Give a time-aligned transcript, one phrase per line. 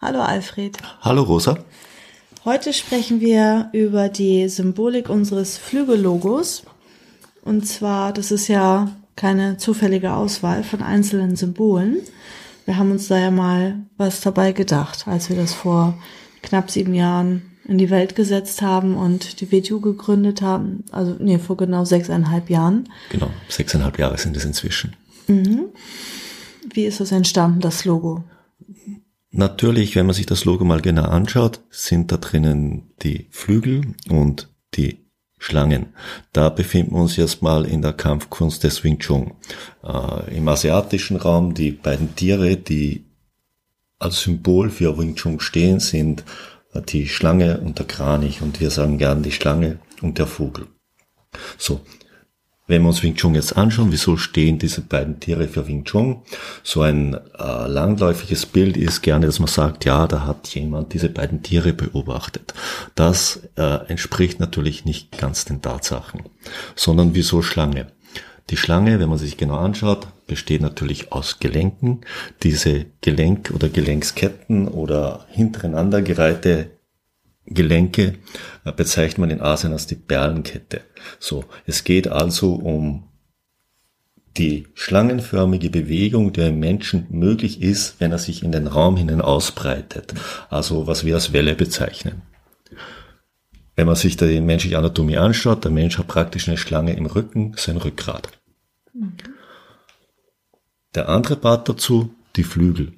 [0.00, 0.78] Hallo Alfred.
[1.00, 1.58] Hallo Rosa.
[2.44, 6.62] Heute sprechen wir über die Symbolik unseres Flügellogos.
[7.42, 11.96] Und zwar, das ist ja keine zufällige Auswahl von einzelnen Symbolen.
[12.64, 15.98] Wir haben uns da ja mal was dabei gedacht, als wir das vor
[16.42, 20.84] knapp sieben Jahren in die Welt gesetzt haben und die WTU gegründet haben.
[20.92, 22.88] Also, nee, vor genau sechseinhalb Jahren.
[23.10, 24.94] Genau, sechseinhalb Jahre sind es inzwischen.
[25.26, 25.64] Mhm.
[26.72, 28.22] Wie ist das entstanden, das Logo?
[29.38, 34.52] Natürlich, wenn man sich das Logo mal genau anschaut, sind da drinnen die Flügel und
[34.74, 34.98] die
[35.38, 35.94] Schlangen.
[36.32, 39.34] Da befinden wir uns erstmal in der Kampfkunst des Wing Chun.
[39.84, 43.04] Äh, Im asiatischen Raum die beiden Tiere, die
[44.00, 46.24] als Symbol für Wing Chun stehen, sind
[46.88, 48.42] die Schlange und der Kranich.
[48.42, 50.66] Und wir sagen gern die Schlange und der Vogel.
[51.56, 51.80] So,
[52.68, 56.22] wenn wir uns Wing Chun jetzt anschauen, wieso stehen diese beiden Tiere für Wing Chun?
[56.62, 61.08] So ein äh, langläufiges Bild ist gerne, dass man sagt, ja, da hat jemand diese
[61.08, 62.54] beiden Tiere beobachtet.
[62.94, 66.22] Das äh, entspricht natürlich nicht ganz den Tatsachen,
[66.76, 67.88] sondern wieso Schlange?
[68.50, 72.02] Die Schlange, wenn man sich genau anschaut, besteht natürlich aus Gelenken.
[72.42, 76.77] Diese Gelenk- oder Gelenksketten oder hintereinander gereihte
[77.50, 78.14] Gelenke
[78.64, 80.82] äh, bezeichnet man in Asien als die Perlenkette.
[81.18, 83.04] So, es geht also um
[84.36, 89.20] die schlangenförmige Bewegung, die im Menschen möglich ist, wenn er sich in den Raum hinein
[89.20, 90.14] ausbreitet.
[90.48, 92.22] Also was wir als Welle bezeichnen.
[93.74, 97.54] Wenn man sich die menschliche Anatomie anschaut, der Mensch hat praktisch eine Schlange im Rücken,
[97.56, 98.28] sein Rückgrat.
[98.92, 99.14] Mhm.
[100.94, 102.92] Der andere Part dazu, die Flügel.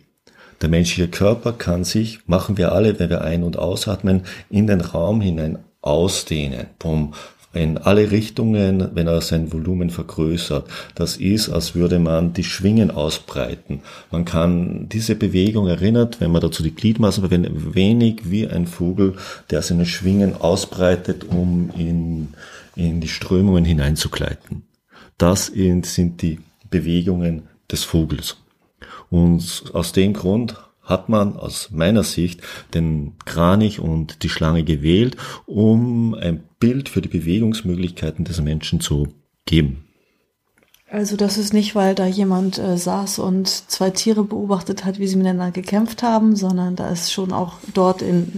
[0.60, 4.80] Der menschliche Körper kann sich, machen wir alle, wenn wir ein- und ausatmen, in den
[4.80, 6.66] Raum hinein ausdehnen.
[6.78, 7.14] Pum,
[7.52, 10.68] in alle Richtungen, wenn er sein Volumen vergrößert.
[10.94, 13.80] Das ist, als würde man die Schwingen ausbreiten.
[14.10, 19.14] Man kann diese Bewegung erinnert, wenn man dazu die Gliedmaßen verwendet, wenig wie ein Vogel,
[19.50, 22.28] der seine Schwingen ausbreitet, um in,
[22.76, 24.62] in die Strömungen hineinzugleiten.
[25.18, 26.38] Das sind die
[26.70, 28.36] Bewegungen des Vogels.
[29.10, 32.40] Und aus dem Grund hat man aus meiner Sicht
[32.74, 35.16] den Kranich und die Schlange gewählt,
[35.46, 39.08] um ein Bild für die Bewegungsmöglichkeiten des Menschen zu
[39.46, 39.89] geben.
[40.92, 45.06] Also das ist nicht, weil da jemand äh, saß und zwei Tiere beobachtet hat, wie
[45.06, 48.32] sie miteinander gekämpft haben, sondern da ist schon auch dort in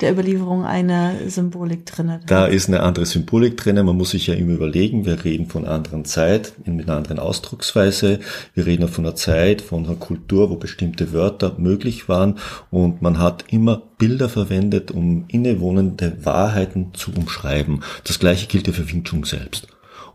[0.00, 2.22] der Überlieferung eine Symbolik drinne.
[2.26, 3.84] Da ist eine andere Symbolik drinne.
[3.84, 7.18] Man muss sich ja immer überlegen, wir reden von einer anderen Zeit, mit einer anderen
[7.18, 8.20] Ausdrucksweise.
[8.54, 12.38] Wir reden von einer Zeit, von einer Kultur, wo bestimmte Wörter möglich waren
[12.70, 17.82] und man hat immer Bilder verwendet, um innewohnende Wahrheiten zu umschreiben.
[18.04, 19.66] Das gleiche gilt ja für Wing Chun selbst.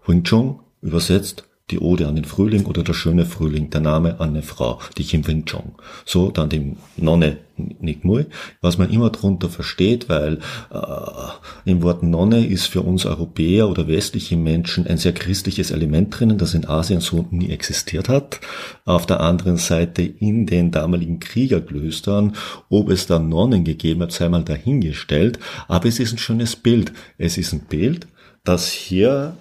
[0.08, 4.30] Wing Chun übersetzt die Ode an den Frühling oder der schöne Frühling, der Name an
[4.30, 5.76] eine Frau, die Kim Wing Chong.
[6.06, 8.26] So dann die Nonne Nick Mui,
[8.62, 10.40] was man immer drunter versteht, weil
[10.72, 16.20] äh, im Wort Nonne ist für uns Europäer oder westliche Menschen ein sehr christliches Element
[16.20, 18.42] drinnen, das in Asien so nie existiert hat.
[18.84, 22.36] Auf der anderen Seite in den damaligen Kriegerklöstern,
[22.70, 26.92] ob es da Nonnen gegeben hat, sei mal dahingestellt, aber es ist ein schönes Bild.
[27.18, 28.08] Es ist ein Bild,
[28.44, 29.38] das hier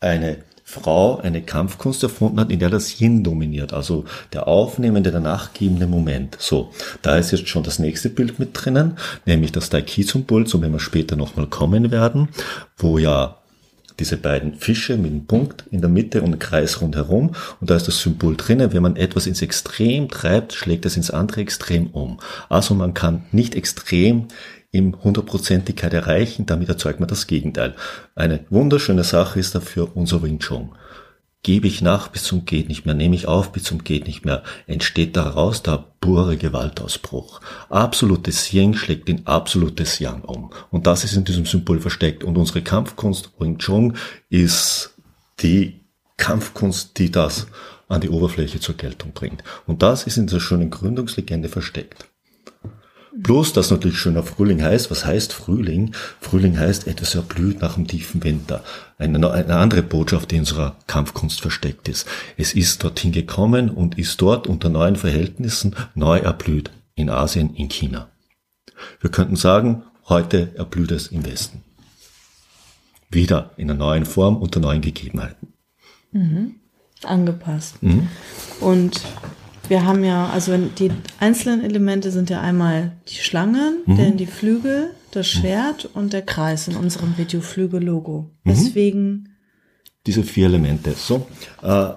[0.00, 0.38] eine
[0.72, 5.86] Frau eine Kampfkunst erfunden hat, in der das Yin dominiert, also der aufnehmende, der nachgebende
[5.86, 6.38] Moment.
[6.40, 6.70] So,
[7.02, 8.96] da ist jetzt schon das nächste Bild mit drinnen,
[9.26, 12.28] nämlich das Daikisun-Symbol, zu dem wir später nochmal kommen werden,
[12.78, 13.36] wo ja
[13.98, 17.76] diese beiden Fische mit einem Punkt in der Mitte und einem Kreis rundherum und da
[17.76, 18.72] ist das Symbol drinnen.
[18.72, 22.18] Wenn man etwas ins Extrem treibt, schlägt es ins andere Extrem um.
[22.48, 24.28] Also man kann nicht extrem
[24.72, 27.74] im Hundertprozentigkeit erreichen, damit erzeugt man das Gegenteil.
[28.14, 30.70] Eine wunderschöne Sache ist dafür unser Wing Chun.
[31.44, 34.24] Gebe ich nach bis zum geht nicht mehr, nehme ich auf bis zum geht nicht
[34.24, 37.40] mehr, entsteht daraus der pure Gewaltausbruch.
[37.68, 40.50] Absolutes Yin schlägt in absolutes Yang um.
[40.70, 42.24] Und das ist in diesem Symbol versteckt.
[42.24, 43.96] Und unsere Kampfkunst Wing Chun
[44.30, 44.94] ist
[45.40, 45.80] die
[46.16, 47.48] Kampfkunst, die das
[47.88, 49.42] an die Oberfläche zur Geltung bringt.
[49.66, 52.06] Und das ist in dieser schönen Gründungslegende versteckt.
[53.22, 54.90] Bloß, dass natürlich schöner Frühling heißt.
[54.90, 55.94] Was heißt Frühling?
[56.20, 58.64] Frühling heißt, etwas erblüht nach dem tiefen Winter.
[58.98, 62.06] Eine, eine andere Botschaft, die in unserer Kampfkunst versteckt ist.
[62.36, 66.70] Es ist dorthin gekommen und ist dort unter neuen Verhältnissen neu erblüht.
[66.94, 68.08] In Asien, in China.
[69.00, 71.62] Wir könnten sagen, heute erblüht es im Westen.
[73.08, 75.52] Wieder in einer neuen Form unter neuen Gegebenheiten.
[76.10, 76.56] Mhm.
[77.04, 77.82] Angepasst.
[77.82, 78.08] Mhm.
[78.60, 79.00] Und
[79.68, 83.96] wir haben ja, also die einzelnen Elemente sind ja einmal die Schlangen, mhm.
[83.96, 86.00] dann die Flügel, das Schwert mhm.
[86.00, 88.30] und der Kreis in unserem Videoflügel-Logo.
[88.44, 88.50] Mhm.
[88.50, 89.28] Deswegen.
[90.06, 90.92] Diese vier Elemente.
[90.92, 91.26] So,
[91.62, 91.90] äh,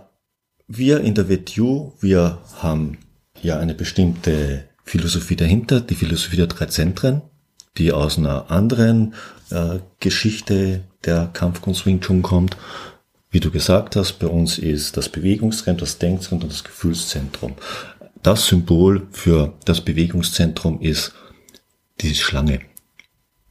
[0.67, 2.97] wir in der WTU, wir haben
[3.41, 7.21] ja eine bestimmte Philosophie dahinter, die Philosophie der drei Zentren,
[7.77, 9.15] die aus einer anderen
[9.49, 12.57] äh, Geschichte der Kampfkunst Wing Chun kommt.
[13.35, 17.55] Wie du gesagt hast, bei uns ist das Bewegungszentrum, das Denkzentrum und das Gefühlszentrum.
[18.23, 21.11] Das Symbol für das Bewegungszentrum ist
[21.99, 22.61] die Schlange.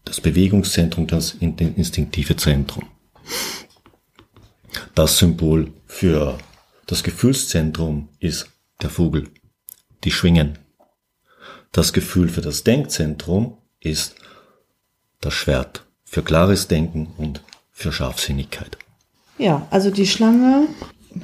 [0.07, 2.89] Das Bewegungszentrum, das instinktive Zentrum.
[4.95, 6.39] Das Symbol für
[6.87, 8.49] das Gefühlszentrum ist
[8.81, 9.29] der Vogel,
[10.05, 10.59] die Schwingen.
[11.73, 14.15] Das Gefühl für das Denkzentrum ist
[15.21, 18.79] das Schwert für klares Denken und für Scharfsinnigkeit.
[19.39, 20.69] Ja, also die Schlange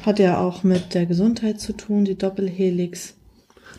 [0.05, 3.15] hat ja auch mit der Gesundheit zu tun, die Doppelhelix.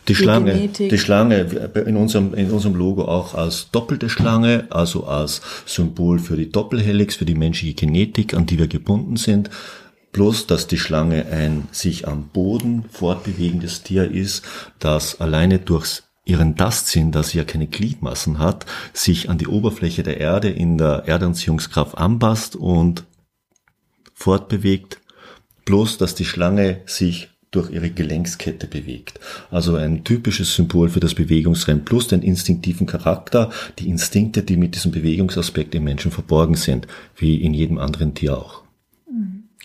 [0.08, 0.90] Die, die Schlange, Genetik.
[0.90, 1.40] die Schlange
[1.86, 7.16] in unserem, in unserem Logo auch als doppelte Schlange, also als Symbol für die Doppelhelix,
[7.16, 9.50] für die menschliche Genetik, an die wir gebunden sind.
[10.12, 14.44] Bloß, dass die Schlange ein sich am Boden fortbewegendes Tier ist,
[14.78, 20.02] das alleine durchs ihren Tastsinn, dass sie ja keine Gliedmassen hat, sich an die Oberfläche
[20.02, 23.04] der Erde in der Erdanziehungskraft anpasst und
[24.22, 25.00] fortbewegt,
[25.64, 29.20] bloß dass die Schlange sich durch ihre Gelenkskette bewegt.
[29.50, 34.74] Also ein typisches Symbol für das Bewegungsrennen plus den instinktiven Charakter, die Instinkte, die mit
[34.74, 36.86] diesem Bewegungsaspekt im Menschen verborgen sind,
[37.16, 38.62] wie in jedem anderen Tier auch.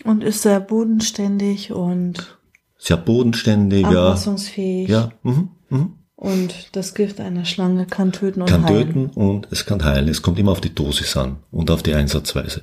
[0.04, 2.38] Und ist sehr bodenständig und
[2.76, 4.88] sehr bodenständig, anpassungsfähig.
[4.88, 5.10] Ja.
[5.22, 5.48] Mhm.
[5.70, 5.92] Mhm.
[6.14, 8.92] Und das Gift einer Schlange kann töten und kann heilen.
[8.92, 10.08] Kann töten und es kann heilen.
[10.08, 12.62] Es kommt immer auf die Dosis an und auf die Einsatzweise.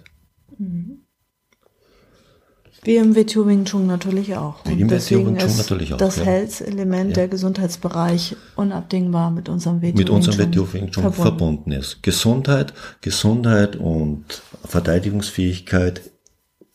[2.86, 4.56] Wie im WTO Wing Chun natürlich auch.
[4.66, 5.98] Wie im WTO Wing Chun natürlich auch.
[5.98, 6.24] Das ja.
[6.24, 7.14] Health-Element, ja.
[7.16, 11.22] der Gesundheitsbereich, unabdingbar mit unserem WTO Mit unserem WTO Wing Chun verbunden.
[11.22, 12.04] verbunden ist.
[12.04, 14.24] Gesundheit, Gesundheit und
[14.66, 16.02] Verteidigungsfähigkeit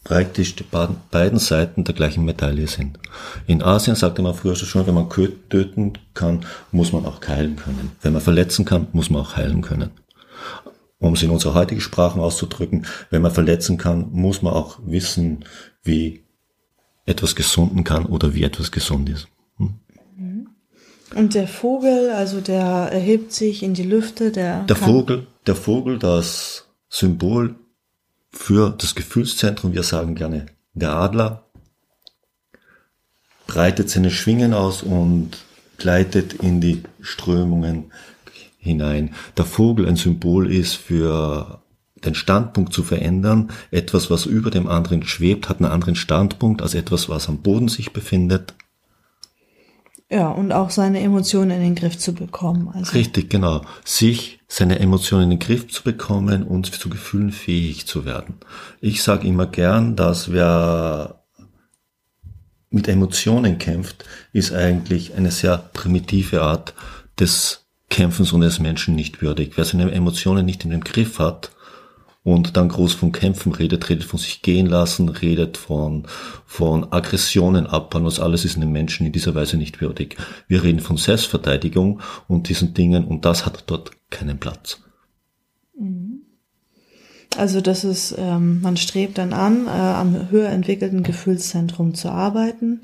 [0.02, 2.98] praktisch die beiden Seiten der gleichen Medaille sind.
[3.46, 7.92] In Asien sagte man früher schon, wenn man töten kann, muss man auch heilen können.
[8.02, 9.90] Wenn man verletzen kann, muss man auch heilen können.
[10.98, 15.44] Um es in unserer heutigen Sprache auszudrücken, wenn man verletzen kann, muss man auch wissen,
[15.82, 16.22] wie
[17.06, 19.28] etwas gesunden kann oder wie etwas gesund ist.
[19.56, 20.48] Hm?
[21.14, 24.62] Und der Vogel, also der erhebt sich in die Lüfte, der.
[24.64, 27.56] Der Vogel, der Vogel, das Symbol
[28.30, 31.46] für das Gefühlszentrum, wir sagen gerne der Adler,
[33.46, 35.38] breitet seine Schwingen aus und
[35.78, 37.90] gleitet in die Strömungen
[38.58, 39.14] hinein.
[39.36, 41.60] Der Vogel ein Symbol ist für
[42.04, 43.50] den Standpunkt zu verändern.
[43.70, 47.68] Etwas, was über dem anderen schwebt, hat einen anderen Standpunkt als etwas, was am Boden
[47.68, 48.54] sich befindet.
[50.12, 52.68] Ja, und auch seine Emotionen in den Griff zu bekommen.
[52.74, 52.92] Also.
[52.92, 53.62] Richtig, genau.
[53.84, 58.34] Sich, seine Emotionen in den Griff zu bekommen und zu Gefühlen fähig zu werden.
[58.80, 61.22] Ich sage immer gern, dass wer
[62.70, 66.74] mit Emotionen kämpft, ist eigentlich eine sehr primitive Art
[67.18, 69.52] des Kämpfens und des Menschen nicht würdig.
[69.56, 71.52] Wer seine Emotionen nicht in den Griff hat,
[72.22, 76.06] und dann groß von Kämpfen redet, redet von sich gehen lassen, redet von,
[76.44, 80.16] von Aggressionen abbauen, was alles ist einem Menschen in dieser Weise nicht würdig.
[80.46, 84.80] Wir reden von Selbstverteidigung und diesen Dingen und das hat dort keinen Platz.
[85.78, 86.22] Mhm.
[87.36, 92.82] Also das ist, ähm, man strebt dann an, äh, am höher entwickelten Gefühlszentrum zu arbeiten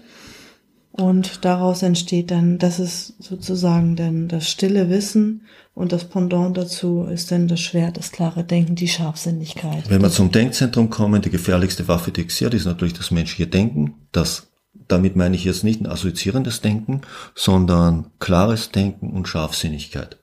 [0.98, 5.42] und daraus entsteht dann, das ist sozusagen dann das stille Wissen
[5.74, 9.90] und das Pendant dazu ist dann das Schwert, das klare Denken, die Scharfsinnigkeit.
[9.90, 13.94] Wenn wir zum Denkzentrum kommen, die gefährlichste Waffe, die existiert, ist natürlich das menschliche Denken.
[14.12, 14.48] Das,
[14.88, 17.02] damit meine ich jetzt nicht ein assoziierendes Denken,
[17.34, 20.18] sondern klares Denken und Scharfsinnigkeit.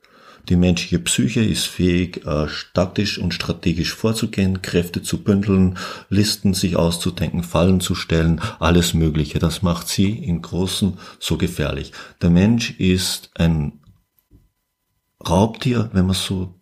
[0.50, 5.78] Die menschliche Psyche ist fähig, äh, taktisch und strategisch vorzugehen, Kräfte zu bündeln,
[6.10, 9.40] Listen sich auszudenken, Fallen zu stellen, alles Mögliche.
[9.40, 11.94] Das macht sie im Großen so gefährlich.
[12.22, 13.80] Der Mensch ist ein
[15.26, 16.54] Raubtier, wenn man so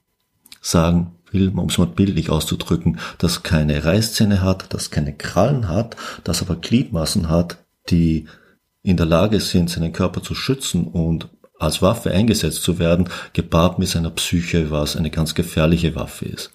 [0.61, 5.95] sagen will, um es mal bildlich auszudrücken, das keine Reißzähne hat, das keine Krallen hat,
[6.23, 7.57] das aber Gliedmassen hat,
[7.89, 8.27] die
[8.83, 11.29] in der Lage sind, seinen Körper zu schützen und
[11.61, 16.51] als Waffe eingesetzt zu werden, gepaart mit seiner Psyche, was eine ganz gefährliche Waffe ist,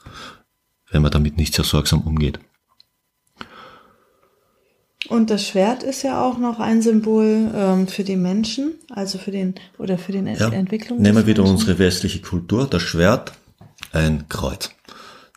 [0.90, 2.38] wenn man damit nicht sehr sorgsam umgeht.
[5.08, 9.30] Und das Schwert ist ja auch noch ein Symbol ähm, für die Menschen, also für
[9.30, 10.48] den oder für den ja.
[10.48, 11.00] Entwicklung.
[11.00, 11.58] Nehmen wir wieder Menschen.
[11.58, 12.66] unsere westliche Kultur.
[12.66, 13.32] Das Schwert,
[13.92, 14.70] ein Kreuz.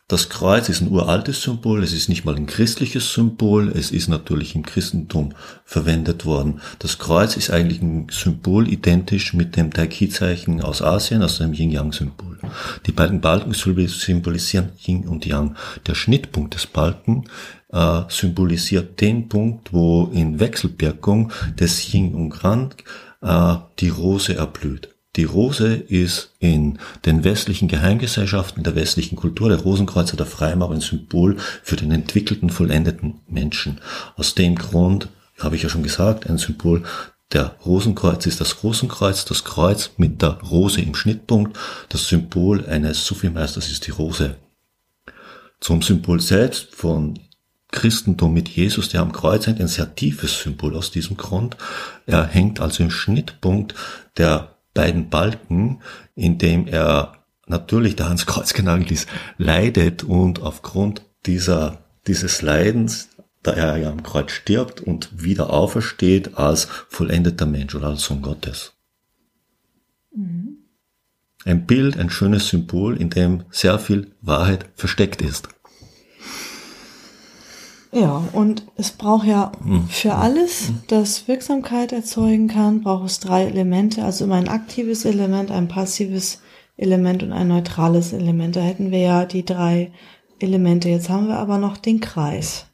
[0.09, 4.07] Das Kreuz ist ein uraltes Symbol, es ist nicht mal ein christliches Symbol, es ist
[4.07, 5.35] natürlich im Christentum
[5.65, 6.61] verwendet worden.
[6.79, 12.39] Das Kreuz ist eigentlich ein Symbol identisch mit dem Taiki-Zeichen aus Asien, also dem Yin-Yang-Symbol.
[12.87, 15.55] Die beiden Balken symbolisieren Yin und Yang.
[15.85, 17.25] Der Schnittpunkt des Balken
[17.71, 22.73] äh, symbolisiert den Punkt, wo in Wechselwirkung des Yin und Yang
[23.21, 24.89] äh, die Rose erblüht.
[25.15, 30.81] Die Rose ist in den westlichen Geheimgesellschaften, der westlichen Kultur, der Rosenkreuzer, der Freimaurer ein
[30.81, 33.81] Symbol für den entwickelten, vollendeten Menschen.
[34.15, 36.83] Aus dem Grund, habe ich ja schon gesagt, ein Symbol
[37.31, 41.57] der Rosenkreuz ist das Rosenkreuz, das Kreuz mit der Rose im Schnittpunkt.
[41.89, 44.35] Das Symbol eines Sufi-Meisters ist die Rose.
[45.59, 47.19] Zum Symbol selbst von
[47.71, 51.55] Christentum mit Jesus, der am Kreuz hängt, ein sehr tiefes Symbol aus diesem Grund.
[52.07, 53.75] Er hängt also im Schnittpunkt
[54.17, 55.81] der beiden Balken,
[56.15, 57.13] in dem er
[57.47, 63.09] natürlich, der Hans Kreuz genagelt ist, leidet und aufgrund dieser, dieses Leidens,
[63.43, 68.21] da er ja am Kreuz stirbt und wieder aufersteht als vollendeter Mensch oder als Sohn
[68.21, 68.73] Gottes.
[70.15, 70.57] Mhm.
[71.45, 75.47] Ein Bild, ein schönes Symbol, in dem sehr viel Wahrheit versteckt ist.
[77.91, 79.87] Ja, und es braucht ja hm.
[79.89, 85.49] für alles, das Wirksamkeit erzeugen kann, braucht es drei Elemente, also immer ein aktives Element,
[85.49, 86.41] ein passives
[86.77, 88.55] Element und ein neutrales Element.
[88.55, 89.91] Da hätten wir ja die drei
[90.39, 90.89] Elemente.
[90.89, 92.65] Jetzt haben wir aber noch den Kreis.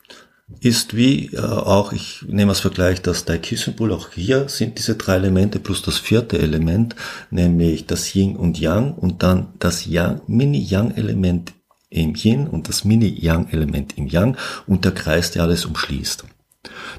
[0.60, 5.16] Ist wie äh, auch, ich nehme als Vergleich das Daiki-Symbol, auch hier sind diese drei
[5.16, 6.96] Elemente plus das vierte Element,
[7.32, 11.55] nämlich das Yin und Yang und dann das Yang, Mini-Yang-Element
[11.96, 14.38] im Yin und das Mini-Yang-Element im Yang
[14.68, 16.26] und der Kreis, der alles umschließt.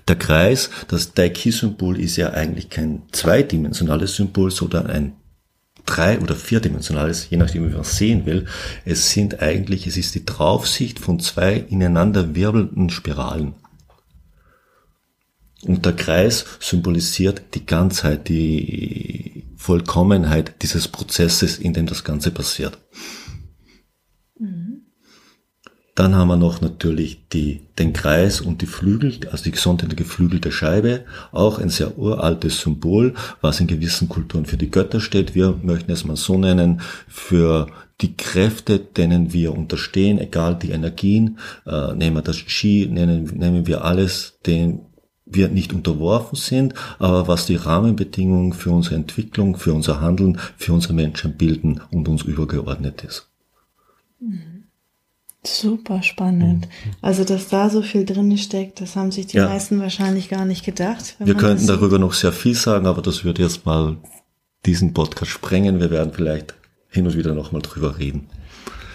[0.09, 5.13] Der Kreis, das Daiki-Symbol ist ja eigentlich kein zweidimensionales Symbol, sondern ein
[5.85, 8.47] drei- oder vierdimensionales, je nachdem, wie man es sehen will.
[8.85, 13.55] Es sind eigentlich, es ist die Draufsicht von zwei ineinander wirbelnden Spiralen.
[15.63, 22.79] Und der Kreis symbolisiert die Ganzheit, die Vollkommenheit dieses Prozesses, in dem das Ganze passiert.
[25.97, 30.53] Dann haben wir noch natürlich die, den Kreis und die Flügel, also die gesonderte geflügelte
[30.53, 35.35] Scheibe, auch ein sehr uraltes Symbol, was in gewissen Kulturen für die Götter steht.
[35.35, 37.69] Wir möchten es mal so nennen, für
[38.03, 43.67] die Kräfte, denen wir unterstehen, egal die Energien, äh, nehmen wir das Qi, nennen, nehmen
[43.67, 44.81] wir alles, den
[45.25, 50.75] wir nicht unterworfen sind, aber was die Rahmenbedingungen für unsere Entwicklung, für unser Handeln, für
[50.75, 53.31] unsere Menschen bilden und uns übergeordnet ist.
[54.21, 54.56] Mhm.
[55.47, 56.69] Super spannend.
[57.03, 59.49] Also, dass da so viel drin steckt, das haben sich die ja.
[59.49, 61.17] meisten wahrscheinlich gar nicht gedacht.
[61.19, 63.97] Wir könnten darüber noch sehr viel sagen, aber das würde jetzt mal
[64.65, 65.81] diesen Podcast sprengen.
[65.81, 66.55] Wir werden vielleicht
[66.89, 68.29] hin und wieder noch mal drüber reden.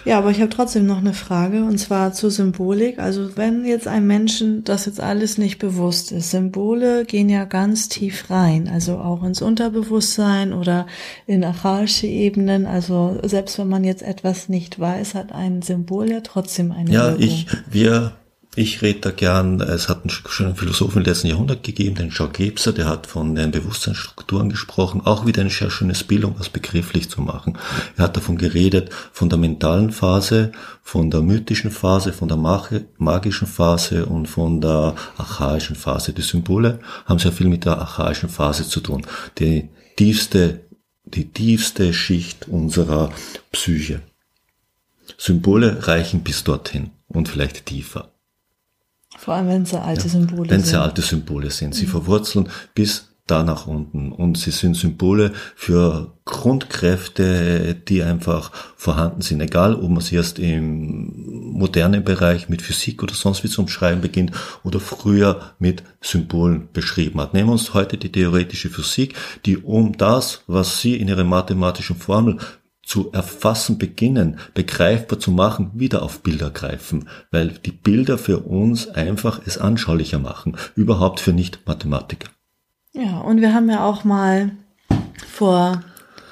[0.04, 2.98] Ja, aber ich habe trotzdem noch eine Frage und zwar zur Symbolik.
[2.98, 7.88] Also wenn jetzt ein Menschen das jetzt alles nicht bewusst ist, Symbole gehen ja ganz
[7.88, 10.86] tief rein, also auch ins Unterbewusstsein oder
[11.26, 12.66] in archaische Ebenen.
[12.66, 17.06] Also selbst wenn man jetzt etwas nicht weiß, hat ein Symbol ja trotzdem eine Ja,
[17.12, 17.24] Wirkung.
[17.24, 18.12] ich, wir
[18.54, 22.36] ich rede da gern, es hat einen schönen Philosophen im letzten Jahrhundert gegeben, den Jacques
[22.36, 26.50] Gebser, der hat von den Bewusstseinsstrukturen gesprochen, auch wieder ein sehr schönes Bild, um das
[26.50, 27.56] begrifflich zu machen.
[27.96, 33.46] Er hat davon geredet, von der mentalen Phase, von der mythischen Phase, von der magischen
[33.46, 36.12] Phase und von der archaischen Phase.
[36.12, 39.06] Die Symbole haben sehr viel mit der archaischen Phase zu tun.
[39.38, 40.60] Die tiefste,
[41.04, 43.12] die tiefste Schicht unserer
[43.50, 44.02] Psyche.
[45.16, 48.11] Symbole reichen bis dorthin und vielleicht tiefer.
[49.22, 50.72] Vor allem, wenn sie alte Symbole ja, wenn sind.
[50.72, 51.74] Wenn sie alte Symbole sind.
[51.76, 51.90] Sie mhm.
[51.90, 54.10] verwurzeln bis da nach unten.
[54.10, 59.40] Und sie sind Symbole für Grundkräfte, die einfach vorhanden sind.
[59.40, 64.00] Egal, ob man sie erst im modernen Bereich mit Physik oder sonst wie zum Schreiben
[64.00, 64.32] beginnt
[64.64, 67.32] oder früher mit Symbolen beschrieben hat.
[67.32, 69.14] Nehmen wir uns heute die theoretische Physik,
[69.46, 72.38] die um das, was sie in ihrer mathematischen Formel
[72.82, 78.88] zu erfassen beginnen, begreifbar zu machen, wieder auf Bilder greifen, weil die Bilder für uns
[78.88, 82.28] einfach es anschaulicher machen, überhaupt für Nicht-Mathematiker.
[82.92, 84.50] Ja, und wir haben ja auch mal
[85.26, 85.82] vor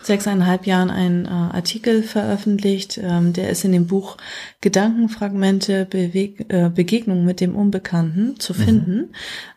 [0.02, 4.16] sechseinhalb Jahren einen äh, Artikel veröffentlicht, ähm, der ist in dem Buch
[4.60, 8.56] Gedankenfragmente, Beweg äh, Begegnung mit dem Unbekannten zu mhm.
[8.56, 8.96] finden.
[8.96, 9.08] Mhm.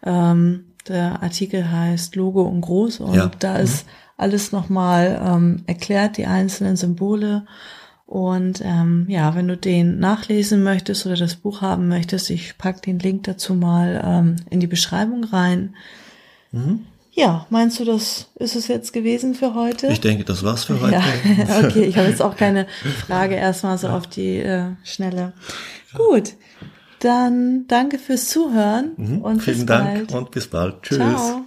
[0.04, 3.32] Ähm, der Artikel heißt Logo und Groß und ja.
[3.40, 7.46] da ist mhm alles nochmal ähm, erklärt, die einzelnen Symbole.
[8.05, 12.82] Und ähm, ja, wenn du den nachlesen möchtest oder das Buch haben möchtest, ich pack
[12.82, 15.75] den Link dazu mal ähm, in die Beschreibung rein.
[16.51, 16.82] Mhm.
[17.15, 19.88] Ja, meinst du, das ist es jetzt gewesen für heute?
[19.88, 20.93] Ich denke, das war's für heute.
[20.93, 22.65] Ja, okay, ich habe jetzt auch keine
[23.05, 25.34] Frage erstmal so auf die äh, Schnelle.
[25.96, 26.34] Gut,
[27.00, 29.22] dann danke fürs Zuhören mhm.
[29.22, 30.12] und Vielen bis Dank bald.
[30.13, 30.82] und bis bald.
[30.82, 30.98] Tschüss.
[30.98, 31.43] Ciao.